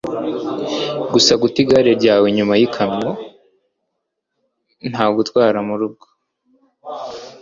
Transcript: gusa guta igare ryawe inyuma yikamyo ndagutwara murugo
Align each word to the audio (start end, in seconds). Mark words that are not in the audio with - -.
gusa 1.13 1.31
guta 1.41 1.57
igare 1.63 1.91
ryawe 1.99 2.25
inyuma 2.31 2.53
yikamyo 2.59 3.11
ndagutwara 4.89 5.57
murugo 5.67 6.05